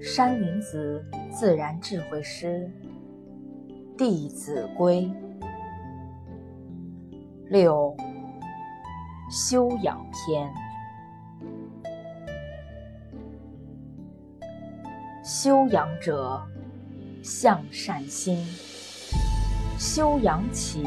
[0.00, 2.70] 山林子自然智慧诗
[3.98, 5.02] 《弟子规》
[7.50, 7.94] 六
[9.30, 10.50] 修养篇。
[15.22, 16.42] 修养者，
[17.22, 18.38] 向善心；
[19.78, 20.82] 修养起，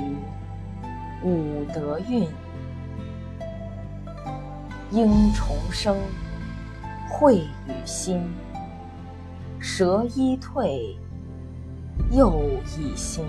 [1.24, 2.28] 五德运。
[4.90, 5.96] 应重生，
[7.08, 8.24] 慧与心。
[9.66, 10.94] 蛇一退，
[12.12, 12.38] 又
[12.78, 13.24] 一新。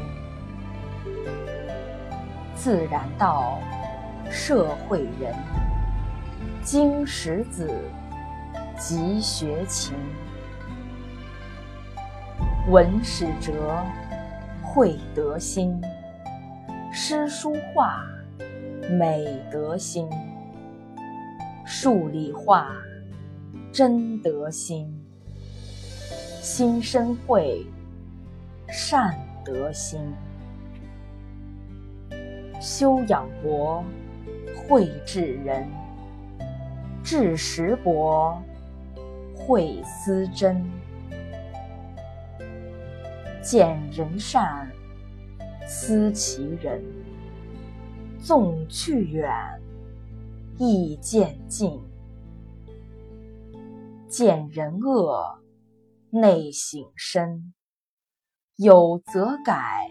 [2.57, 3.61] 自然道，
[4.29, 5.33] 社会人。
[6.61, 7.73] 经史子，
[8.77, 9.95] 即学勤。
[12.69, 13.81] 文史哲，
[14.61, 15.81] 慧德心。
[16.93, 18.05] 诗书画，
[18.91, 20.11] 美德心。
[21.65, 22.73] 数理化，
[23.71, 25.04] 真德心。
[26.45, 27.65] 心生慧，
[28.69, 29.99] 善德心。
[32.61, 33.83] 修养博，
[34.55, 35.65] 慧智人；
[37.03, 38.39] 智识博，
[39.35, 40.63] 慧思真。
[43.41, 44.71] 见人善，
[45.67, 46.79] 思其人；
[48.23, 49.31] 纵去远，
[50.59, 51.81] 亦见近。
[54.11, 55.39] 见人恶。
[56.17, 57.53] 内省身，
[58.55, 59.91] 有则改，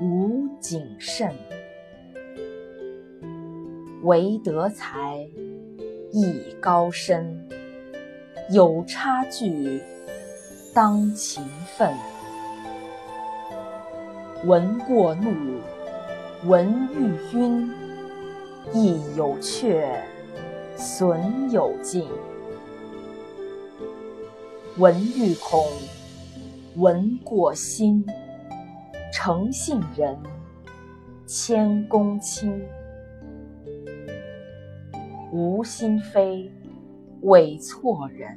[0.00, 1.32] 无谨慎。
[4.02, 5.24] 唯德才，
[6.10, 7.48] 艺高深，
[8.50, 9.80] 有差距，
[10.74, 11.44] 当勤
[11.76, 11.94] 奋。
[14.44, 15.60] 闻过怒，
[16.44, 17.72] 闻欲晕，
[18.72, 19.96] 亦有却，
[20.76, 22.08] 损有进。
[24.76, 25.64] 闻欲恐，
[26.74, 28.04] 闻过心。
[29.12, 30.18] 诚信人，
[31.24, 32.60] 谦恭亲。
[35.30, 36.50] 无心非，
[37.20, 38.34] 为错人；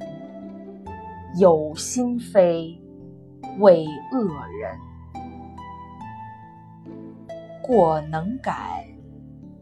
[1.40, 2.80] 有心非，
[3.58, 4.28] 为恶
[4.60, 4.78] 人。
[7.60, 8.86] 过能改，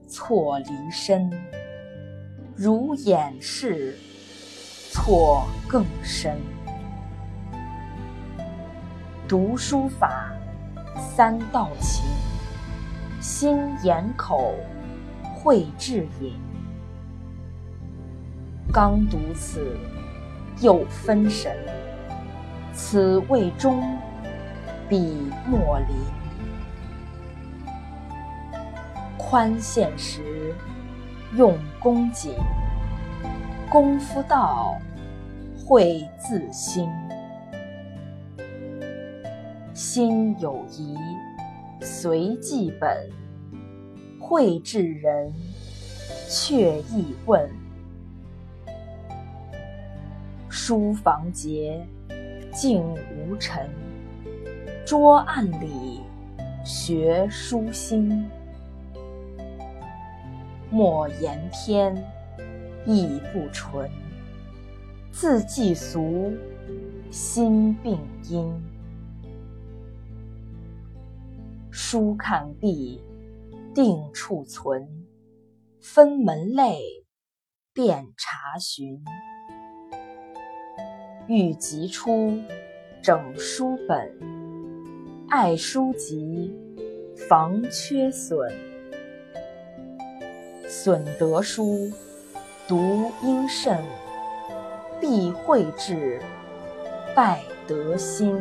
[0.06, 1.31] 错离身。
[2.54, 3.97] 如掩饰，
[4.92, 6.36] 错更深。
[9.28, 10.32] 读书法，
[10.97, 12.04] 三道勤：
[13.20, 14.54] 心、眼、口、
[15.34, 16.34] 慧、智、隐。
[18.72, 19.76] 刚读此，
[20.60, 21.56] 又分神。
[22.72, 23.82] 此谓中，
[24.88, 25.97] 彼莫临。
[29.19, 30.54] 宽限时，
[31.34, 32.34] 用功紧。
[33.69, 34.76] 功夫到，
[35.66, 36.88] 会自心。
[39.97, 40.95] 心有疑，
[41.81, 42.95] 随记本；
[44.21, 45.33] 慧智人，
[46.29, 47.49] 却意问。
[50.51, 51.83] 书房洁，
[52.53, 53.65] 静无尘；
[54.84, 56.03] 桌案里，
[56.63, 58.28] 学书心。
[60.69, 61.97] 莫言篇，
[62.84, 63.89] 意不纯；
[65.11, 66.34] 字迹俗，
[67.11, 68.75] 心病阴。
[71.78, 73.04] 书看毕，
[73.75, 74.88] 定处存；
[75.78, 76.81] 分门类，
[77.74, 79.04] 辨查询。
[81.28, 82.41] 欲急出，
[83.03, 84.10] 整书本；
[85.28, 86.51] 爱书籍，
[87.28, 88.51] 防缺损。
[90.66, 91.92] 损得书，
[92.66, 93.84] 读应慎；
[94.98, 96.22] 必慧智，
[97.15, 98.34] 败德心。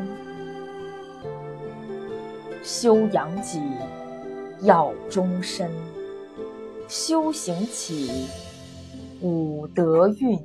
[2.66, 3.62] 修养己，
[4.62, 5.70] 要终身；
[6.88, 8.26] 修行起，
[9.22, 10.40] 五德运。